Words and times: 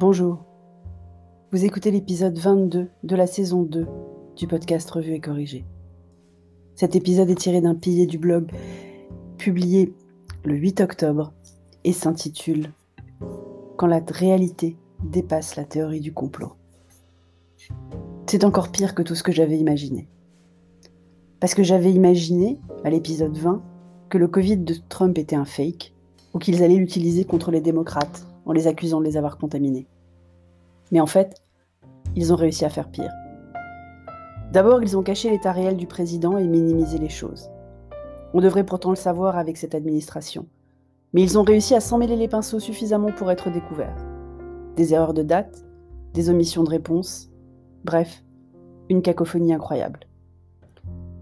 Bonjour. 0.00 0.46
Vous 1.52 1.66
écoutez 1.66 1.90
l'épisode 1.90 2.38
22 2.38 2.88
de 3.04 3.16
la 3.16 3.26
saison 3.26 3.64
2 3.64 3.86
du 4.34 4.46
podcast 4.46 4.90
Revue 4.90 5.12
et 5.12 5.20
Corrigé. 5.20 5.66
Cet 6.74 6.96
épisode 6.96 7.28
est 7.28 7.34
tiré 7.34 7.60
d'un 7.60 7.74
pilier 7.74 8.06
du 8.06 8.16
blog 8.16 8.50
publié 9.36 9.92
le 10.42 10.54
8 10.54 10.80
octobre 10.80 11.34
et 11.84 11.92
s'intitule 11.92 12.72
Quand 13.76 13.88
la 13.88 14.00
réalité 14.08 14.78
dépasse 15.04 15.56
la 15.56 15.64
théorie 15.64 16.00
du 16.00 16.14
complot. 16.14 16.54
C'est 18.26 18.44
encore 18.44 18.70
pire 18.70 18.94
que 18.94 19.02
tout 19.02 19.14
ce 19.14 19.22
que 19.22 19.32
j'avais 19.32 19.58
imaginé. 19.58 20.08
Parce 21.40 21.52
que 21.52 21.62
j'avais 21.62 21.92
imaginé, 21.92 22.58
à 22.84 22.88
l'épisode 22.88 23.36
20, 23.36 23.60
que 24.08 24.16
le 24.16 24.28
Covid 24.28 24.56
de 24.56 24.76
Trump 24.88 25.18
était 25.18 25.36
un 25.36 25.44
fake, 25.44 25.92
ou 26.32 26.38
qu'ils 26.38 26.62
allaient 26.62 26.76
l'utiliser 26.76 27.26
contre 27.26 27.50
les 27.50 27.60
démocrates 27.60 28.26
en 28.46 28.52
les 28.52 28.66
accusant 28.66 29.00
de 29.00 29.04
les 29.04 29.16
avoir 29.16 29.38
contaminés. 29.38 29.86
Mais 30.92 31.00
en 31.00 31.06
fait, 31.06 31.42
ils 32.16 32.32
ont 32.32 32.36
réussi 32.36 32.64
à 32.64 32.70
faire 32.70 32.90
pire. 32.90 33.12
D'abord, 34.52 34.82
ils 34.82 34.96
ont 34.96 35.02
caché 35.02 35.30
l'état 35.30 35.52
réel 35.52 35.76
du 35.76 35.86
président 35.86 36.36
et 36.36 36.46
minimisé 36.46 36.98
les 36.98 37.08
choses. 37.08 37.50
On 38.34 38.40
devrait 38.40 38.64
pourtant 38.64 38.90
le 38.90 38.96
savoir 38.96 39.36
avec 39.36 39.56
cette 39.56 39.74
administration. 39.74 40.46
Mais 41.12 41.22
ils 41.22 41.38
ont 41.38 41.42
réussi 41.42 41.74
à 41.74 41.80
s'emmêler 41.80 42.16
les 42.16 42.28
pinceaux 42.28 42.60
suffisamment 42.60 43.12
pour 43.12 43.30
être 43.30 43.50
découverts. 43.50 43.96
Des 44.76 44.94
erreurs 44.94 45.14
de 45.14 45.22
date, 45.22 45.64
des 46.14 46.30
omissions 46.30 46.64
de 46.64 46.70
réponse, 46.70 47.30
bref, 47.84 48.24
une 48.88 49.02
cacophonie 49.02 49.52
incroyable. 49.52 50.00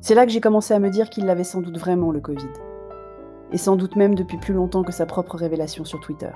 C'est 0.00 0.14
là 0.14 0.24
que 0.24 0.32
j'ai 0.32 0.40
commencé 0.40 0.72
à 0.72 0.78
me 0.78 0.90
dire 0.90 1.10
qu'il 1.10 1.26
l'avait 1.26 1.44
sans 1.44 1.60
doute 1.60 1.78
vraiment 1.78 2.12
le 2.12 2.20
Covid. 2.20 2.48
Et 3.52 3.58
sans 3.58 3.76
doute 3.76 3.96
même 3.96 4.14
depuis 4.14 4.38
plus 4.38 4.54
longtemps 4.54 4.82
que 4.82 4.92
sa 4.92 5.06
propre 5.06 5.36
révélation 5.36 5.84
sur 5.84 6.00
Twitter. 6.00 6.30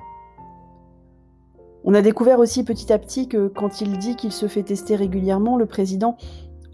On 1.84 1.94
a 1.94 2.02
découvert 2.02 2.38
aussi 2.38 2.62
petit 2.62 2.92
à 2.92 2.98
petit 2.98 3.28
que 3.28 3.48
quand 3.48 3.80
il 3.80 3.98
dit 3.98 4.14
qu'il 4.14 4.32
se 4.32 4.46
fait 4.46 4.62
tester 4.62 4.94
régulièrement, 4.94 5.56
le 5.56 5.66
président, 5.66 6.16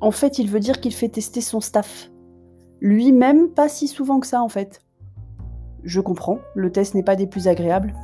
en 0.00 0.10
fait, 0.10 0.38
il 0.38 0.50
veut 0.50 0.60
dire 0.60 0.80
qu'il 0.80 0.92
fait 0.92 1.08
tester 1.08 1.40
son 1.40 1.60
staff. 1.60 2.10
Lui-même, 2.80 3.48
pas 3.48 3.68
si 3.68 3.88
souvent 3.88 4.20
que 4.20 4.26
ça, 4.26 4.42
en 4.42 4.48
fait. 4.48 4.82
Je 5.82 6.00
comprends, 6.00 6.38
le 6.54 6.70
test 6.70 6.94
n'est 6.94 7.02
pas 7.02 7.16
des 7.16 7.26
plus 7.26 7.48
agréables. 7.48 7.94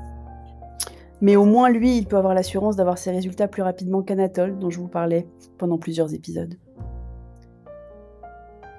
Mais 1.21 1.37
au 1.37 1.45
moins, 1.45 1.69
lui, 1.69 1.99
il 1.99 2.07
peut 2.07 2.17
avoir 2.17 2.35
l'assurance 2.35 2.77
d'avoir 2.77 2.99
ses 2.99 3.11
résultats 3.11 3.49
plus 3.49 3.63
rapidement 3.63 4.03
qu'Anatole, 4.03 4.59
dont 4.59 4.71
je 4.71 4.81
vous 4.81 4.89
parlais 4.89 5.29
pendant 5.59 5.79
plusieurs 5.79 6.15
épisodes. 6.15 6.55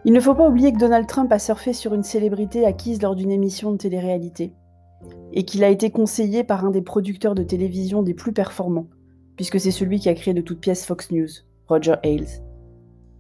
Il 0.04 0.14
ne 0.14 0.20
faut 0.20 0.36
pas 0.36 0.48
oublier 0.48 0.72
que 0.72 0.78
Donald 0.78 1.08
Trump 1.08 1.32
a 1.32 1.40
surfé 1.40 1.74
sur 1.74 1.94
une 1.94 2.04
célébrité 2.04 2.66
acquise 2.66 3.02
lors 3.02 3.16
d'une 3.16 3.32
émission 3.32 3.72
de 3.72 3.78
télé-réalité 3.78 4.54
et 5.34 5.44
qu'il 5.44 5.64
a 5.64 5.70
été 5.70 5.92
conseillé 5.92 6.44
par 6.44 6.66
un 6.66 6.72
des 6.72 6.82
producteurs 6.82 7.36
de 7.36 7.44
télévision 7.44 8.04
des 8.04 8.14
plus 8.14 8.34
performants, 8.34 8.88
puisque 9.36 9.60
c'est 9.60 9.72
celui 9.72 10.00
qui 10.00 10.10
a 10.10 10.14
créé 10.16 10.34
de 10.34 10.42
toutes 10.42 10.60
pièces 10.60 10.86
Fox 10.86 11.12
News, 11.12 11.28
Roger 11.68 11.96
Ailes. 12.04 12.44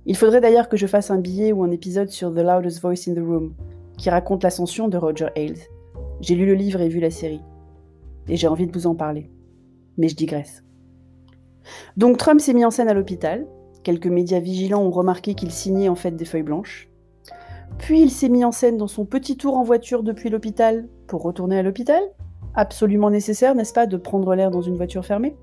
Il 0.05 0.15
faudrait 0.15 0.41
d'ailleurs 0.41 0.69
que 0.69 0.77
je 0.77 0.87
fasse 0.87 1.11
un 1.11 1.19
billet 1.19 1.51
ou 1.51 1.63
un 1.63 1.71
épisode 1.71 2.09
sur 2.09 2.33
The 2.33 2.39
Loudest 2.39 2.81
Voice 2.81 3.09
in 3.09 3.15
the 3.15 3.25
Room, 3.25 3.55
qui 3.97 4.09
raconte 4.09 4.43
l'ascension 4.43 4.87
de 4.87 4.97
Roger 4.97 5.27
Ailes. 5.35 5.59
J'ai 6.21 6.35
lu 6.35 6.45
le 6.45 6.53
livre 6.53 6.81
et 6.81 6.89
vu 6.89 6.99
la 6.99 7.09
série. 7.09 7.41
Et 8.27 8.35
j'ai 8.35 8.47
envie 8.47 8.67
de 8.67 8.71
vous 8.71 8.87
en 8.87 8.95
parler. 8.95 9.29
Mais 9.97 10.07
je 10.07 10.15
digresse. 10.15 10.63
Donc 11.97 12.17
Trump 12.17 12.39
s'est 12.39 12.53
mis 12.53 12.65
en 12.65 12.71
scène 12.71 12.89
à 12.89 12.93
l'hôpital. 12.93 13.47
Quelques 13.83 14.07
médias 14.07 14.39
vigilants 14.39 14.83
ont 14.83 14.91
remarqué 14.91 15.35
qu'il 15.35 15.51
signait 15.51 15.89
en 15.89 15.95
fait 15.95 16.11
des 16.11 16.25
feuilles 16.25 16.43
blanches. 16.43 16.89
Puis 17.85 18.01
il 18.01 18.09
s'est 18.09 18.29
mis 18.29 18.43
en 18.43 18.51
scène 18.51 18.77
dans 18.77 18.87
son 18.87 19.05
petit 19.05 19.37
tour 19.37 19.55
en 19.59 19.63
voiture 19.63 20.01
depuis 20.01 20.31
l'hôpital 20.31 20.89
pour 21.05 21.21
retourner 21.21 21.59
à 21.59 21.61
l'hôpital. 21.61 22.01
Absolument 22.55 23.11
nécessaire, 23.11 23.53
n'est-ce 23.53 23.73
pas, 23.73 23.85
de 23.85 23.95
prendre 23.95 24.33
l'air 24.33 24.49
dans 24.49 24.63
une 24.63 24.75
voiture 24.75 25.05
fermée. 25.05 25.37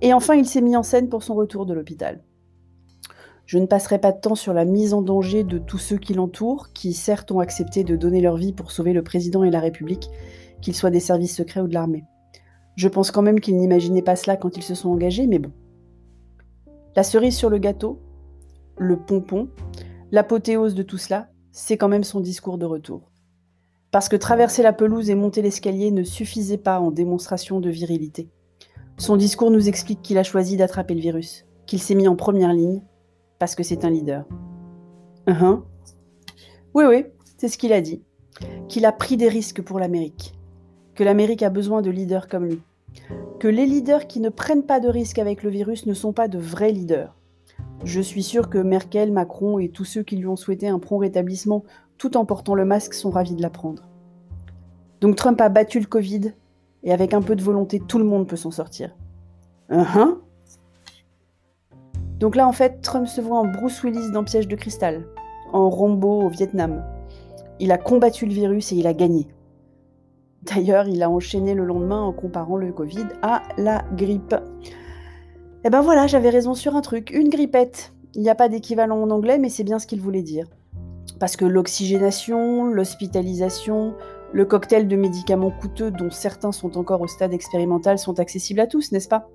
Et 0.00 0.14
enfin, 0.14 0.36
il 0.36 0.46
s'est 0.46 0.60
mis 0.60 0.76
en 0.76 0.84
scène 0.84 1.08
pour 1.08 1.24
son 1.24 1.34
retour 1.34 1.66
de 1.66 1.74
l'hôpital. 1.74 2.22
Je 3.46 3.58
ne 3.58 3.66
passerai 3.66 3.98
pas 3.98 4.12
de 4.12 4.20
temps 4.20 4.36
sur 4.36 4.54
la 4.54 4.64
mise 4.64 4.94
en 4.94 5.02
danger 5.02 5.42
de 5.42 5.58
tous 5.58 5.78
ceux 5.78 5.96
qui 5.96 6.14
l'entourent, 6.14 6.72
qui 6.72 6.92
certes 6.92 7.32
ont 7.32 7.40
accepté 7.40 7.82
de 7.82 7.96
donner 7.96 8.20
leur 8.20 8.36
vie 8.36 8.52
pour 8.52 8.70
sauver 8.70 8.92
le 8.92 9.02
président 9.02 9.42
et 9.42 9.50
la 9.50 9.58
République, 9.58 10.08
qu'ils 10.60 10.76
soient 10.76 10.90
des 10.90 11.00
services 11.00 11.34
secrets 11.34 11.62
ou 11.62 11.66
de 11.66 11.74
l'armée. 11.74 12.04
Je 12.76 12.86
pense 12.86 13.10
quand 13.10 13.22
même 13.22 13.40
qu'ils 13.40 13.56
n'imaginaient 13.56 14.02
pas 14.02 14.14
cela 14.14 14.36
quand 14.36 14.56
ils 14.56 14.62
se 14.62 14.76
sont 14.76 14.90
engagés, 14.90 15.26
mais 15.26 15.40
bon. 15.40 15.50
La 16.94 17.02
cerise 17.02 17.36
sur 17.36 17.50
le 17.50 17.58
gâteau, 17.58 17.98
le 18.78 18.96
pompon, 18.96 19.48
l'apothéose 20.12 20.76
de 20.76 20.84
tout 20.84 20.96
cela, 20.96 21.29
c'est 21.52 21.76
quand 21.76 21.88
même 21.88 22.04
son 22.04 22.20
discours 22.20 22.58
de 22.58 22.66
retour. 22.66 23.10
Parce 23.90 24.08
que 24.08 24.16
traverser 24.16 24.62
la 24.62 24.72
pelouse 24.72 25.10
et 25.10 25.14
monter 25.14 25.42
l'escalier 25.42 25.90
ne 25.90 26.04
suffisait 26.04 26.58
pas 26.58 26.78
en 26.80 26.90
démonstration 26.90 27.60
de 27.60 27.70
virilité. 27.70 28.28
Son 28.98 29.16
discours 29.16 29.50
nous 29.50 29.68
explique 29.68 30.02
qu'il 30.02 30.18
a 30.18 30.22
choisi 30.22 30.56
d'attraper 30.56 30.94
le 30.94 31.00
virus, 31.00 31.46
qu'il 31.66 31.80
s'est 31.80 31.94
mis 31.94 32.06
en 32.06 32.16
première 32.16 32.52
ligne, 32.52 32.82
parce 33.38 33.54
que 33.54 33.62
c'est 33.62 33.84
un 33.84 33.90
leader. 33.90 34.26
Uh 35.26 35.56
Oui, 36.74 36.84
oui, 36.86 37.06
c'est 37.36 37.48
ce 37.48 37.58
qu'il 37.58 37.72
a 37.72 37.80
dit. 37.80 38.02
Qu'il 38.68 38.84
a 38.84 38.92
pris 38.92 39.16
des 39.16 39.28
risques 39.28 39.62
pour 39.62 39.80
l'Amérique. 39.80 40.34
Que 40.94 41.02
l'Amérique 41.02 41.42
a 41.42 41.50
besoin 41.50 41.82
de 41.82 41.90
leaders 41.90 42.28
comme 42.28 42.46
lui. 42.46 42.62
Que 43.40 43.48
les 43.48 43.66
leaders 43.66 44.06
qui 44.06 44.20
ne 44.20 44.28
prennent 44.28 44.66
pas 44.66 44.80
de 44.80 44.88
risques 44.88 45.18
avec 45.18 45.42
le 45.42 45.50
virus 45.50 45.86
ne 45.86 45.94
sont 45.94 46.12
pas 46.12 46.28
de 46.28 46.38
vrais 46.38 46.72
leaders. 46.72 47.16
Je 47.84 48.00
suis 48.00 48.22
sûr 48.22 48.50
que 48.50 48.58
Merkel, 48.58 49.10
Macron 49.10 49.58
et 49.58 49.70
tous 49.70 49.84
ceux 49.84 50.02
qui 50.02 50.16
lui 50.16 50.26
ont 50.26 50.36
souhaité 50.36 50.68
un 50.68 50.78
prompt 50.78 50.98
rétablissement 50.98 51.64
tout 51.96 52.16
en 52.16 52.24
portant 52.24 52.54
le 52.54 52.64
masque 52.64 52.94
sont 52.94 53.10
ravis 53.10 53.34
de 53.34 53.42
l'apprendre. 53.42 53.84
Donc 55.00 55.16
Trump 55.16 55.40
a 55.40 55.48
battu 55.48 55.80
le 55.80 55.86
Covid 55.86 56.32
et 56.82 56.92
avec 56.92 57.14
un 57.14 57.22
peu 57.22 57.36
de 57.36 57.42
volonté, 57.42 57.80
tout 57.80 57.98
le 57.98 58.04
monde 58.04 58.26
peut 58.26 58.36
s'en 58.36 58.50
sortir. 58.50 58.96
Uh 59.70 60.16
Donc 62.18 62.36
là, 62.36 62.46
en 62.46 62.52
fait, 62.52 62.80
Trump 62.80 63.06
se 63.06 63.20
voit 63.20 63.38
en 63.38 63.46
Bruce 63.46 63.82
Willis 63.82 64.10
dans 64.12 64.24
Piège 64.24 64.48
de 64.48 64.56
cristal, 64.56 65.06
en 65.52 65.68
Rambo 65.68 66.22
au 66.22 66.28
Vietnam. 66.28 66.82
Il 67.60 67.72
a 67.72 67.78
combattu 67.78 68.26
le 68.26 68.32
virus 68.32 68.72
et 68.72 68.76
il 68.76 68.86
a 68.86 68.94
gagné. 68.94 69.26
D'ailleurs, 70.42 70.88
il 70.88 71.02
a 71.02 71.10
enchaîné 71.10 71.54
le 71.54 71.64
lendemain 71.64 72.00
en 72.00 72.12
comparant 72.12 72.56
le 72.56 72.72
Covid 72.72 73.06
à 73.20 73.42
la 73.58 73.84
grippe. 73.94 74.34
Eh 75.62 75.68
ben 75.68 75.82
voilà, 75.82 76.06
j'avais 76.06 76.30
raison 76.30 76.54
sur 76.54 76.74
un 76.74 76.80
truc, 76.80 77.10
une 77.10 77.28
grippette. 77.28 77.92
Il 78.14 78.22
n'y 78.22 78.30
a 78.30 78.34
pas 78.34 78.48
d'équivalent 78.48 79.02
en 79.02 79.10
anglais, 79.10 79.38
mais 79.38 79.50
c'est 79.50 79.62
bien 79.62 79.78
ce 79.78 79.86
qu'il 79.86 80.00
voulait 80.00 80.22
dire. 80.22 80.46
Parce 81.18 81.36
que 81.36 81.44
l'oxygénation, 81.44 82.64
l'hospitalisation, 82.64 83.92
le 84.32 84.46
cocktail 84.46 84.88
de 84.88 84.96
médicaments 84.96 85.50
coûteux 85.50 85.90
dont 85.90 86.10
certains 86.10 86.52
sont 86.52 86.78
encore 86.78 87.02
au 87.02 87.06
stade 87.06 87.34
expérimental 87.34 87.98
sont 87.98 88.20
accessibles 88.20 88.60
à 88.60 88.66
tous, 88.66 88.90
n'est-ce 88.90 89.08
pas? 89.08 89.28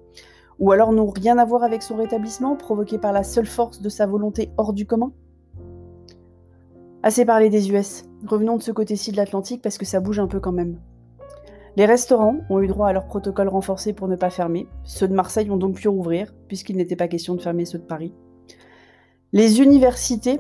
Ou 0.58 0.72
alors 0.72 0.94
n'ont 0.94 1.12
rien 1.12 1.38
à 1.38 1.46
voir 1.46 1.64
avec 1.64 1.84
son 1.84 1.96
rétablissement, 1.96 2.56
provoqué 2.56 2.98
par 2.98 3.14
la 3.14 3.24
seule 3.24 3.46
force 3.46 3.80
de 3.80 3.90
sa 3.90 4.08
volonté 4.08 4.50
hors 4.58 4.74
du 4.74 4.88
commun? 4.88 5.12
Assez 7.04 7.24
parlé 7.24 7.52
des 7.52 7.70
US. 7.70 8.06
Revenons 8.26 8.58
de 8.58 8.64
ce 8.64 8.72
côté-ci 8.72 9.12
de 9.12 9.18
l'Atlantique 9.18 9.62
parce 9.62 9.78
que 9.78 9.86
ça 9.86 10.00
bouge 10.00 10.20
un 10.20 10.28
peu 10.28 10.40
quand 10.40 10.52
même. 10.52 10.80
Les 11.78 11.86
restaurants 11.86 12.38
ont 12.50 12.62
eu 12.62 12.68
droit 12.68 12.88
à 12.88 12.94
leur 12.94 13.06
protocole 13.06 13.50
renforcé 13.50 13.92
pour 13.92 14.08
ne 14.08 14.16
pas 14.16 14.30
fermer. 14.30 14.68
Ceux 14.86 15.10
de 15.10 15.14
Marseille 15.14 15.52
ont 15.52 15.58
donc 15.58 15.76
pu 15.76 15.90
rouvrir, 15.90 16.34
puisqu'il 16.48 16.78
n'était 16.78 16.96
pas 16.96 17.10
question 17.10 17.36
de 17.36 17.42
fermer 17.42 17.66
ceux 17.66 17.80
de 17.80 17.84
Paris. 17.84 18.14
Les 19.34 19.60
universités, 19.60 20.40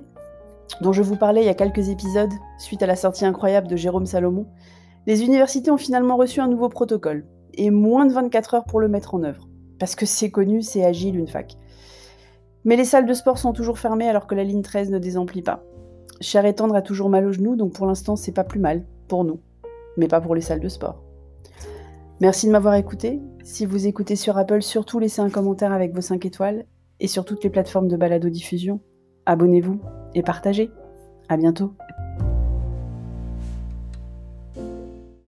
dont 0.79 0.94
je 0.94 1.01
vous 1.01 1.18
parlais 1.18 1.41
il 1.41 1.47
y 1.47 1.50
a 1.50 1.53
quelques 1.53 1.90
épisodes, 1.90 2.31
suite 2.57 2.81
à 2.84 2.88
la 2.88 2.95
sortie 2.95 3.25
incroyable 3.25 3.68
de 3.68 3.75
Jérôme 3.75 4.06
Salomon, 4.06 4.47
les 5.07 5.24
universités 5.24 5.72
ont 5.72 5.78
finalement 5.78 6.16
reçu 6.16 6.40
un 6.40 6.47
nouveau 6.47 6.69
protocole, 6.69 7.25
et 7.53 7.69
moins 7.69 8.06
de 8.06 8.13
24 8.13 8.53
heures 8.53 8.66
pour 8.66 8.79
le 8.79 8.88
mettre 8.88 9.13
en 9.13 9.24
œuvre. 9.24 9.50
Parce 9.78 9.95
que 9.95 10.06
c'est 10.06 10.31
connu, 10.31 10.62
c'est 10.62 10.85
agile 10.85 11.18
une 11.18 11.28
fac. 11.28 11.57
Mais 12.63 12.78
les 12.78 12.85
salles 12.85 13.06
de 13.06 13.13
sport 13.13 13.38
sont 13.38 13.51
toujours 13.51 13.78
fermées 13.78 14.07
alors 14.07 14.25
que 14.25 14.35
la 14.35 14.45
ligne 14.45 14.62
13 14.62 14.90
ne 14.90 15.00
désemplit 15.00 15.41
pas. 15.41 15.63
Cher 16.22 16.45
et 16.45 16.56
tendre 16.56 16.75
a 16.75 16.81
toujours 16.81 17.09
mal 17.09 17.25
aux 17.28 17.34
genoux, 17.34 17.57
donc 17.57 17.74
pour 17.74 17.88
l'instant 17.88 18.16
c'est 18.16 18.31
pas 18.31 18.45
plus 18.45 18.62
mal, 18.62 18.85
pour 19.09 19.25
nous, 19.25 19.41
mais 19.98 20.07
pas 20.07 20.21
pour 20.21 20.33
les 20.33 20.42
salles 20.42 20.62
de 20.62 20.69
sport. 20.69 21.05
Merci 22.21 22.47
de 22.47 22.51
m'avoir 22.51 22.75
écouté. 22.75 23.21
Si 23.44 23.65
vous 23.65 23.88
écoutez 23.88 24.15
sur 24.15 24.38
Apple, 24.38 24.62
surtout 24.62 25.00
laissez 25.00 25.21
un 25.21 25.29
commentaire 25.29 25.73
avec 25.73 25.94
vos 25.94 26.01
5 26.01 26.25
étoiles. 26.25 26.65
Et 27.01 27.07
sur 27.07 27.25
toutes 27.25 27.44
les 27.44 27.50
plateformes 27.50 27.89
de 27.89 27.97
balado-diffusion, 27.97 28.79
abonnez-vous 29.25 29.81
et 30.13 30.23
partagez. 30.23 30.71
À 31.27 31.35
bientôt. 31.35 31.73